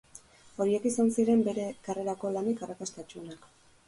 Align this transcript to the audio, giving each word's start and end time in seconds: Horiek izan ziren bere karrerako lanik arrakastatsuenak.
Horiek 0.63 0.85
izan 0.89 1.11
ziren 1.17 1.43
bere 1.47 1.65
karrerako 1.87 2.31
lanik 2.39 2.65
arrakastatsuenak. 2.69 3.47